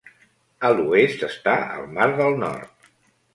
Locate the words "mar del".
1.99-2.41